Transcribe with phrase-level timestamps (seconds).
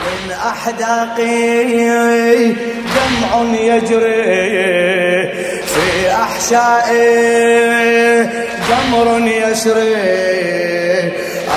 [0.00, 1.64] من أحداقي
[2.94, 5.32] دمع يجري
[5.66, 7.58] في أحشائي
[8.68, 9.96] جمر يسري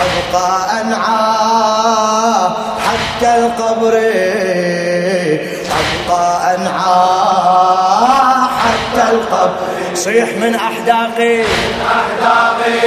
[0.01, 2.49] أبقى أنعى
[2.87, 3.95] حتى القبر
[5.81, 7.41] أبقى أنعى
[8.61, 9.59] حتى القبر.
[9.93, 11.41] صيح من أحداقي.
[11.97, 12.79] أحداقي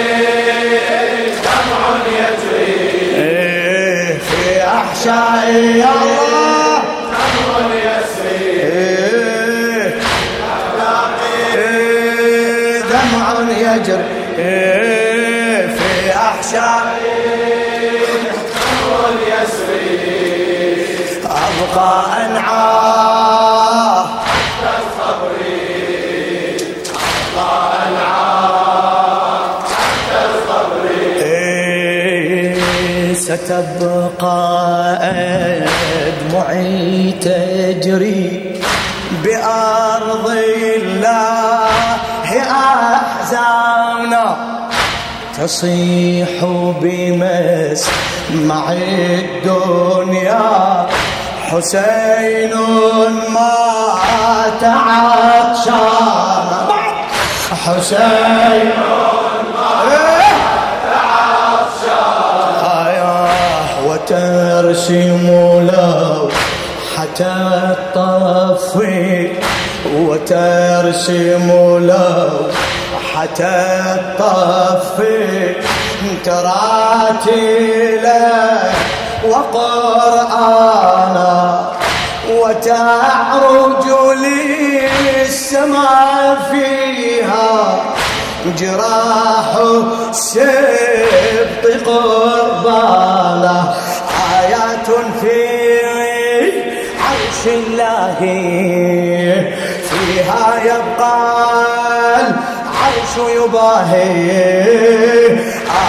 [1.45, 2.54] دمع يجري.
[5.07, 6.83] أحشائي يا الله.
[8.25, 9.95] إيه،
[11.55, 14.05] إيه، دمع يجري
[15.77, 15.91] في
[19.33, 20.87] يسري
[21.25, 21.91] أبقى
[22.27, 24.05] أنعاه
[31.23, 33.94] إيه، ستبقى
[36.33, 38.27] أدمعي تجري
[39.25, 40.27] بأرض
[40.77, 41.69] الله
[42.41, 44.27] أحزاننا
[45.39, 46.45] تصيح
[46.81, 50.47] بمسمع الدنيا.
[51.45, 52.53] حسين
[53.35, 56.49] مات عطشان
[57.65, 58.71] حسين
[64.65, 65.27] وترسم
[65.61, 66.29] له
[66.97, 67.35] حتى
[67.77, 69.33] الطفي
[69.97, 71.49] وترسم
[71.87, 72.31] له
[73.15, 73.57] حتى
[73.95, 75.55] الطفي
[76.25, 77.73] تراتيله
[79.29, 80.55] وقرآنا
[82.31, 83.85] وتعرج
[85.17, 87.53] للسماء فيها
[88.59, 89.51] جراح
[90.11, 90.84] السبط
[97.45, 98.17] عرش الله
[99.91, 101.17] فيها يبقى
[102.25, 104.11] العرش يباهي.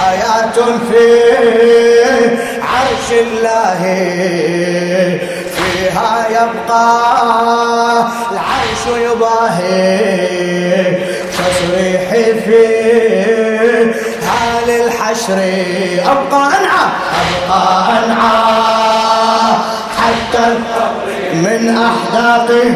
[0.08, 1.08] آيات في
[2.62, 3.82] عرش الله
[5.56, 6.88] فيها يبقى
[8.32, 9.96] العرش يباهي.
[11.32, 12.10] تصريح
[12.46, 12.64] في
[14.28, 15.40] هال الحشر
[16.12, 16.88] أبقى أنعى
[17.48, 17.64] أبقى
[18.04, 18.66] أنعى.
[20.06, 20.46] حتى
[21.44, 22.68] من أحداقي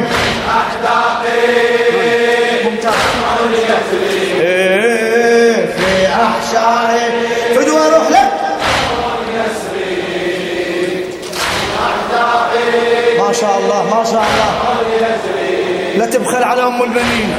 [4.41, 8.31] إيه، في أحشائي فدوى روح لك.
[13.19, 14.51] ما شاء الله ما شاء الله.
[15.97, 17.33] لا تبخل على أم البنين.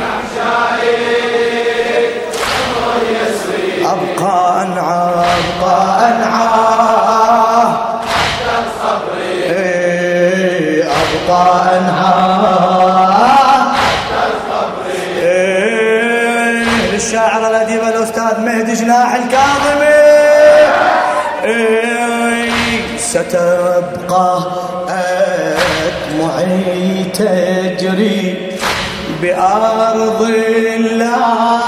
[29.40, 31.60] بأرض الله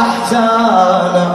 [0.00, 1.26] أحزانا.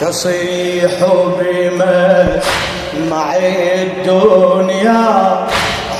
[0.00, 0.92] تصيح
[1.38, 5.04] بمسمع الدنيا.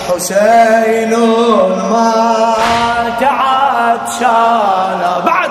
[0.09, 1.13] حسين
[1.93, 5.51] مات عطشانا بعد.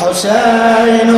[0.00, 1.10] حسين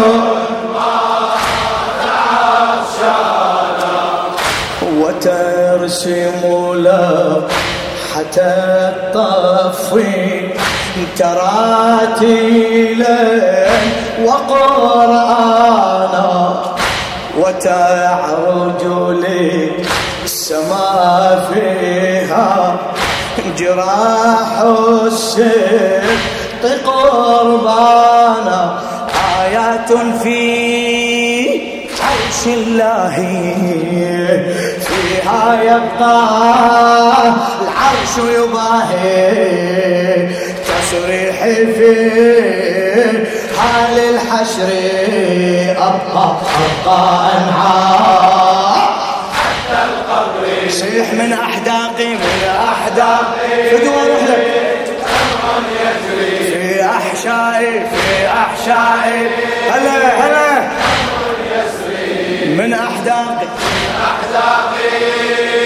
[4.99, 6.43] وترسم
[6.75, 7.43] له
[8.15, 8.53] حتى
[8.95, 10.44] الطفي
[11.16, 13.19] تراتيلا
[14.25, 16.31] وقرآنا
[17.38, 18.82] وتعرج
[20.25, 22.77] للسماء فيها
[23.59, 24.60] جراح
[25.06, 28.78] السبط قربانا
[29.41, 30.41] آيات في
[32.00, 33.16] عرش الله
[34.87, 36.21] فيها يبقى
[37.63, 40.28] العرش يباهي.
[40.95, 42.11] تصريح في
[43.59, 44.69] حال الحشر
[45.77, 46.37] أبقى
[46.87, 48.75] أبقى أنعى
[49.35, 54.47] حتى القبر صيح من أحداقي من أحداقي فدوى روح لك
[54.97, 59.27] دمع يجري في أحشائي في أحشائي.
[59.71, 60.69] هلا هلا.
[62.47, 63.47] من أحداقي
[64.05, 65.64] أحداقي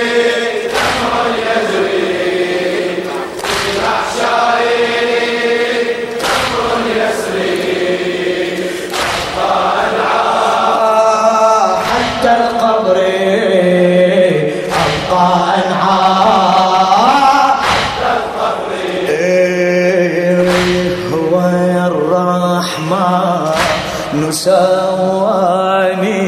[24.31, 26.23] سواني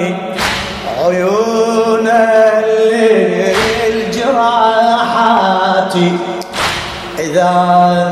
[0.99, 2.09] عيون
[3.87, 5.95] الجراحات
[7.19, 7.51] إذا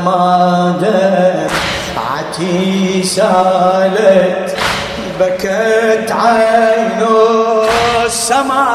[0.04, 0.74] ما
[2.00, 4.56] دمعتي سالت
[5.20, 7.02] بكت عين
[8.06, 8.68] السماوات.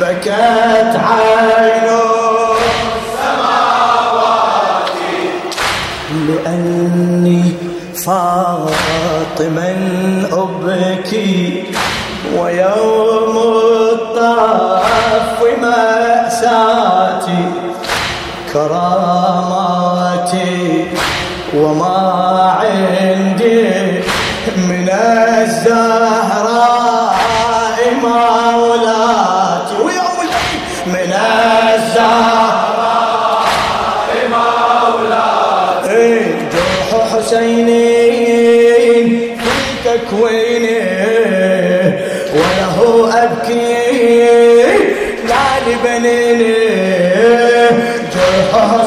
[0.00, 2.03] بكت عين
[8.06, 9.70] فاطما
[10.32, 11.64] أبكي
[12.38, 13.38] ويوم
[13.92, 17.44] الطف مأساتي
[18.52, 20.04] كراماتي
[21.56, 21.98] وما
[22.60, 23.62] عندي
[24.56, 26.13] من الزهراء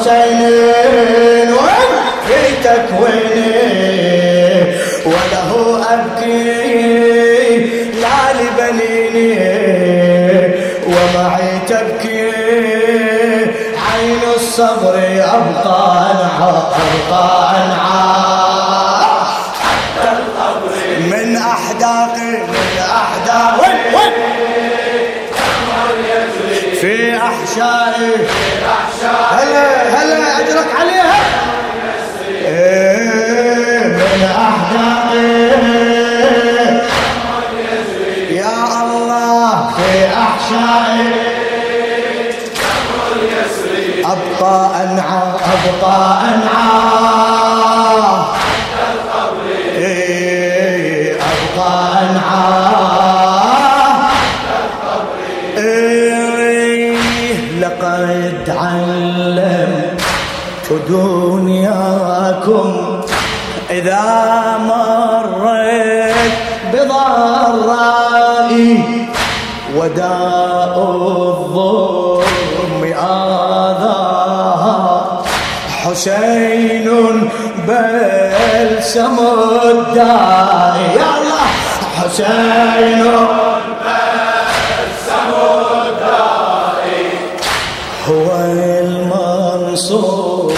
[0.08, 1.54] حسينين
[2.26, 3.52] في تكويني
[5.06, 5.50] وله
[5.94, 7.58] أبكي
[8.00, 9.38] لا لبنيني
[10.86, 12.30] ومعي تبكي
[13.92, 18.08] عين الصبر أبقى أنعى أبقى أنعى
[21.00, 23.78] من أحداقي من أحداقي
[26.80, 28.12] في أحشائي
[44.04, 45.22] أبقى أنعى
[45.54, 47.58] أبقى أنعى.
[49.76, 51.72] إيه، أبقى
[52.02, 52.48] أنعى.
[55.56, 56.96] إيه،
[57.60, 60.02] لقد علمت
[60.88, 62.72] دنياكم
[63.70, 65.38] إذا مرت
[66.72, 68.18] بضرائي
[69.78, 74.78] وداء الظلم آذاها.
[75.82, 76.86] حسين
[77.68, 79.16] بلسم
[79.64, 81.48] الداء يا الله.
[81.98, 83.02] حسين
[88.08, 88.28] هو
[88.80, 90.52] المنصور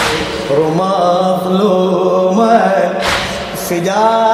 [0.79, 2.59] مظلوما
[3.69, 4.30] فدا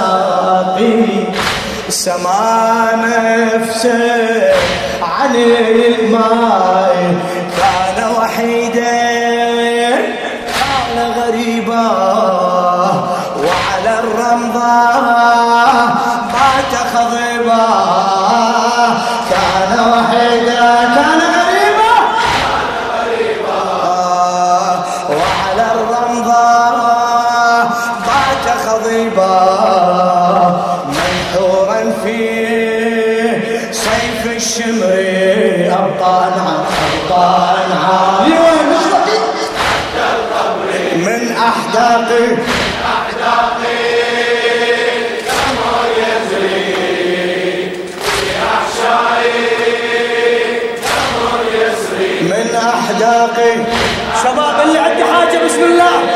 [0.00, 1.26] والساقي
[1.88, 4.52] سما نفسه
[5.02, 6.89] عن الماء
[28.70, 32.18] بات خضيبا منحورا في
[33.72, 34.92] سيف الشمر
[35.66, 36.64] أبقى نعم
[37.10, 38.30] أبقى نعم
[40.96, 42.26] من أحداقي
[52.22, 53.52] من أحداقي
[54.24, 56.09] شباب اللي عنده حاجة بسم الله.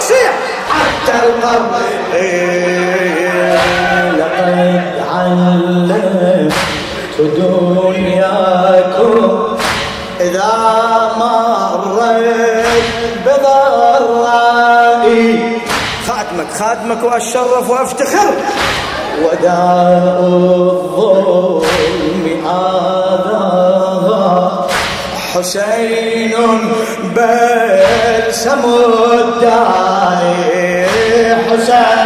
[0.00, 0.32] صيح
[0.70, 1.82] حتى القبر.
[4.18, 6.52] لقد علمت
[7.18, 9.20] دنياكم
[10.20, 10.52] إذا
[11.16, 12.84] مريت
[13.26, 15.28] بضرائي
[16.08, 18.30] خاتمك خاتمك وأشرف وأفتخر
[19.22, 21.64] وداء الظلم
[22.46, 24.66] آذاها
[25.34, 26.34] حسين
[27.16, 28.62] بلسم
[29.12, 30.86] الداعي
[31.50, 32.02] حسين.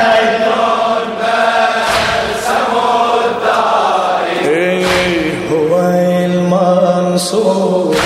[4.45, 5.73] إيه هو
[6.27, 7.97] المنصور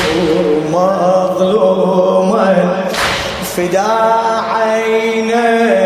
[0.73, 2.51] مظلوما
[3.57, 3.93] فدا
[4.55, 5.80] عيني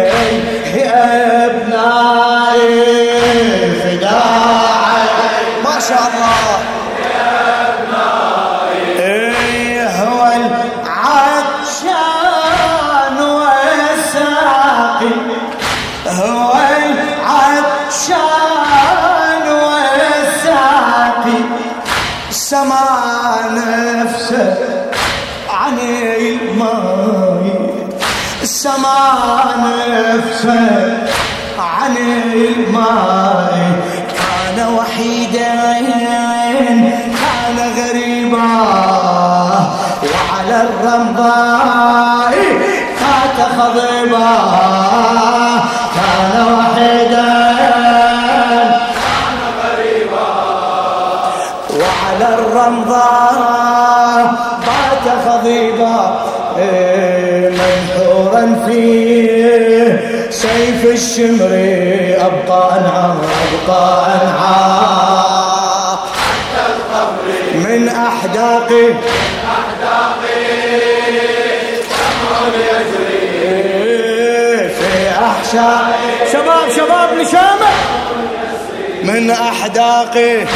[40.84, 42.34] الرمضاء
[42.96, 44.28] فات خضيبا
[45.94, 47.54] كان وحيدا
[51.80, 54.34] وعلى الرمضاء
[54.66, 56.20] بات خضيبا
[56.58, 58.82] إيه، منحورا في
[60.30, 61.50] سيف الشمر
[62.20, 63.12] أبقى أنعى
[63.66, 64.84] أبقى أنعى
[67.54, 68.86] من أحداقي
[76.32, 77.70] شباب شباب لشامة
[79.02, 80.46] من أحداقي إيه،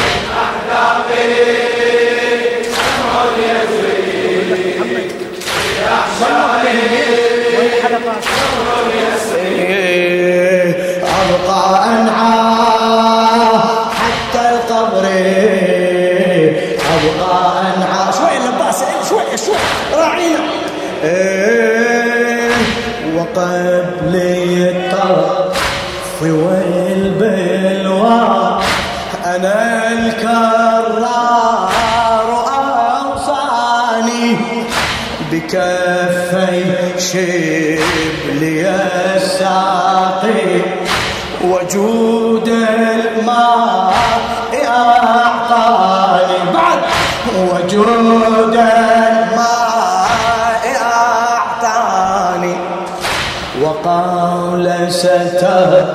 [54.99, 55.85] وقال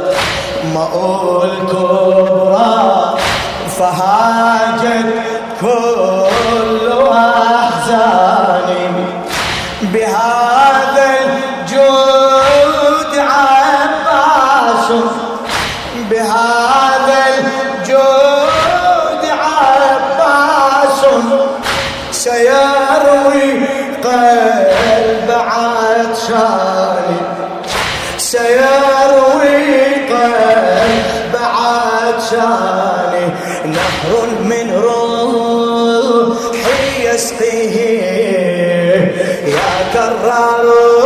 [0.64, 0.92] ستمأ
[1.44, 3.14] الكبرى
[3.68, 5.23] فهاجت
[37.14, 38.04] يسقيه.
[39.46, 41.03] يا كرار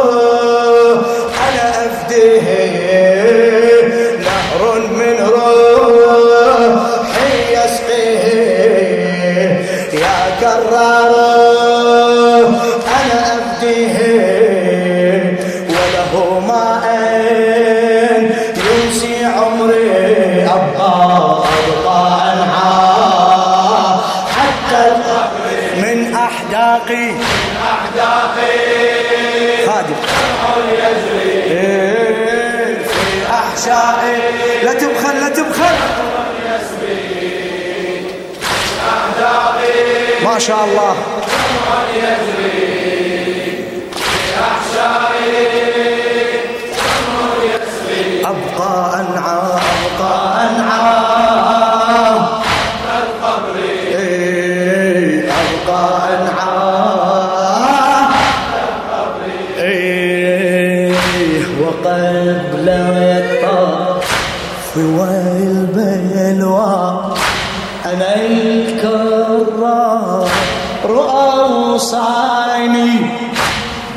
[40.39, 40.97] شاء الله.
[71.95, 72.91] أوصاني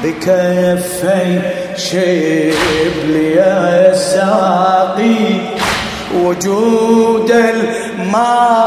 [0.04, 1.42] بكفي
[1.78, 3.40] شبلي
[3.92, 5.26] الساقي
[6.16, 8.60] وجود الماء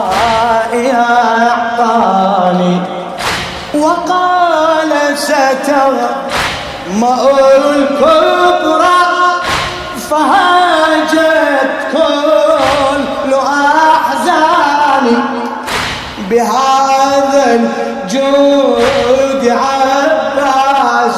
[0.94, 2.80] أعطاني
[3.74, 6.10] وقال ستغمأ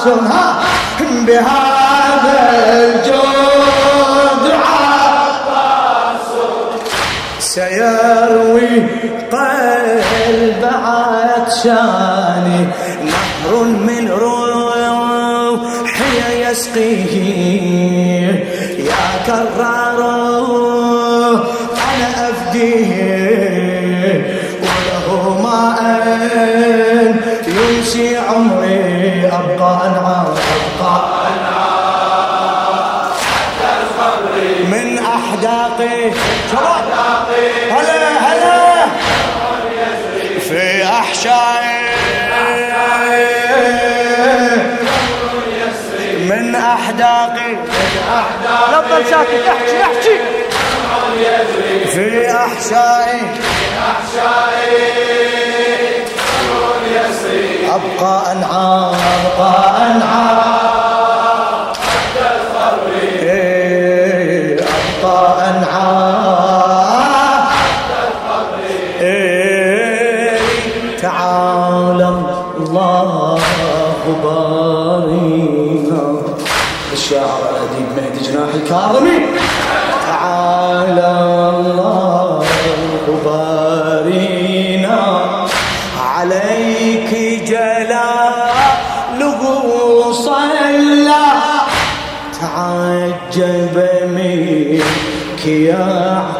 [0.07, 0.61] عباس ها
[1.27, 2.39] بهذا
[2.73, 6.29] الجود عباس
[7.39, 8.69] سيروي
[9.33, 12.61] قلب عطشاني
[13.05, 15.37] نهر من روحي
[16.51, 18.27] يسقيه.
[18.79, 20.01] يا كرار
[21.89, 23.57] أنا أفديه
[24.63, 25.81] وله ماء
[29.27, 30.35] أبقى أنعام
[30.81, 31.27] أبقى
[34.65, 36.11] من أحداقي
[37.71, 38.87] هلا هلا.
[40.49, 41.87] في أحشائي
[46.29, 47.53] من أحداقي
[48.73, 50.19] لا تضل ساكت احكي احكي
[51.87, 53.21] في أحشائي
[53.79, 55.46] أبقى أنعام
[57.77, 58.95] أبقى أنعام
[63.23, 64.61] إيه،
[65.03, 65.87] أبقى أنعام.
[69.01, 70.39] إيه،
[74.25, 76.03] بارينا.
[76.93, 79.26] الشاعر الأديب؟ مهدي جناح الكاظمي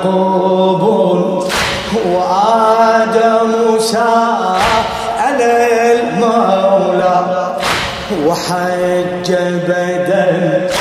[0.05, 0.83] يعقوب
[2.07, 7.17] وآدم سأل المولى
[8.27, 9.29] وحج
[9.69, 10.79] بدمعه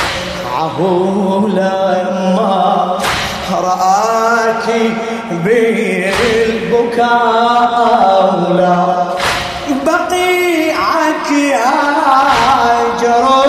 [1.48, 2.98] لما
[3.52, 4.66] رآك
[5.44, 7.06] بالبكاء
[8.20, 8.76] أولى.
[9.86, 11.30] بقيعك
[12.06, 13.45] هاجر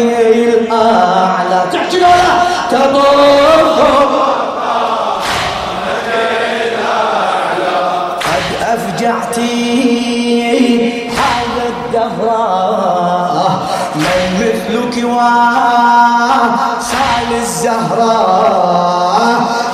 [0.00, 1.64] الأعلى.
[1.72, 2.30] تحكي ولا؟
[2.70, 3.80] تطوف
[8.20, 9.50] قد أفجعتي
[11.10, 12.26] هذا الدهر
[13.94, 16.40] من مثلك وصال
[17.40, 18.80] الزهراء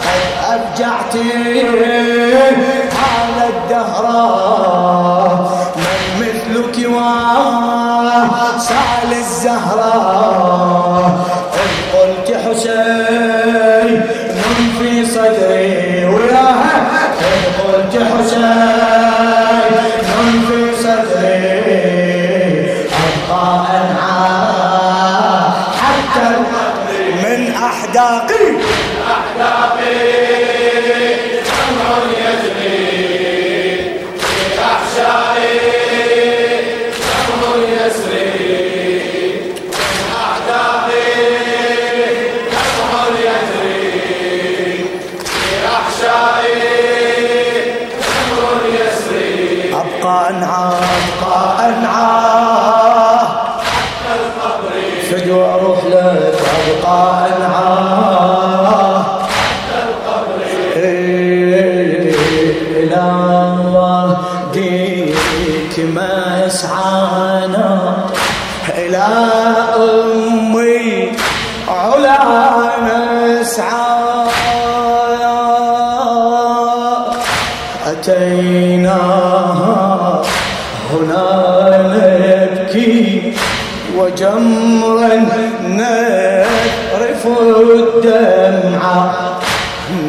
[0.03, 1.29] قد أفجعتي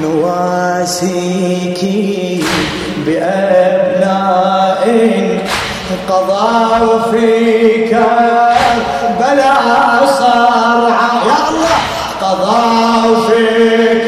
[0.07, 1.81] نواسيك
[3.05, 4.83] بأبناء
[6.09, 7.97] قضوا فيك
[9.19, 9.53] بلا
[10.19, 11.79] صرعى يا الله!
[12.21, 14.07] قضوا فيك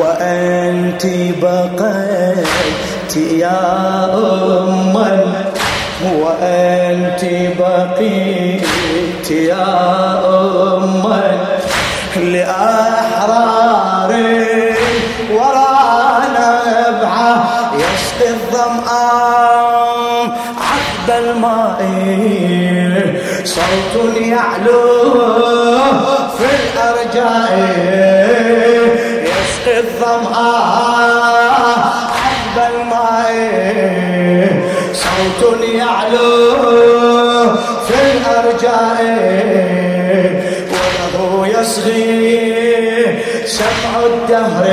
[0.00, 1.06] وأنت
[1.42, 3.60] بقيت يا
[4.14, 5.10] أما
[6.20, 7.22] وأنت
[7.58, 9.91] بقيت يا
[24.32, 24.80] يعلو
[26.38, 27.52] في الأرجاء
[29.28, 31.12] يسقي الظمآن
[32.22, 33.34] عذب الماء.
[34.92, 36.30] صوت يعلو
[37.86, 39.00] في الأرجاء
[40.72, 42.32] وله يصغي
[43.46, 44.64] سمع الدهر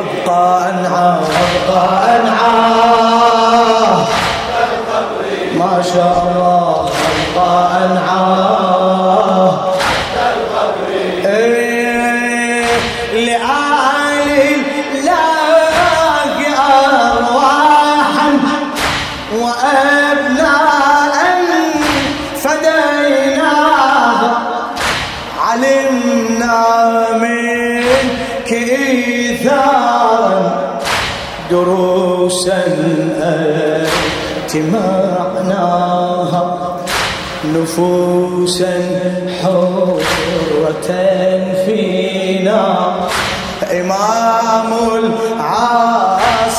[0.00, 1.12] أبقى أنعى
[1.44, 2.60] أبقى أنعى
[5.58, 6.29] ما شاء الله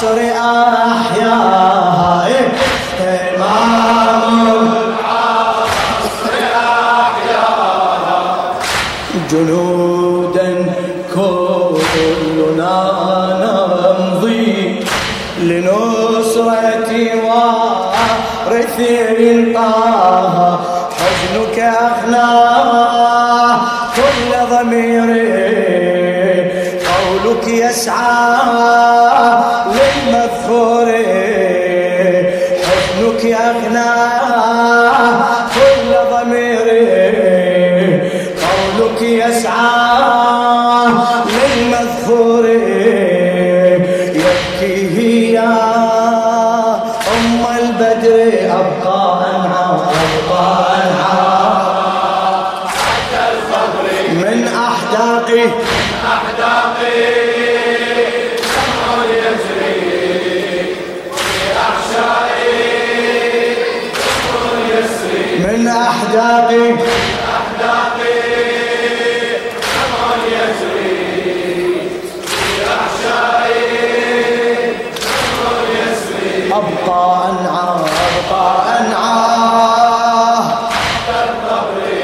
[0.02, 0.31] 소리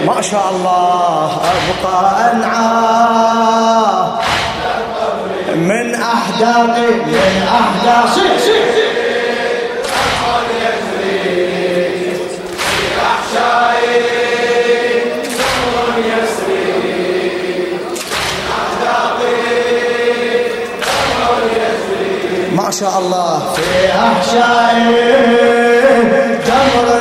[0.05, 3.77] ما شاء الله أبقى أنعى.
[5.55, 8.27] من أحداقي من أحداقي
[22.55, 23.53] ما شاء الله.
[23.55, 25.07] في أحشائي
[26.47, 26.96] جمر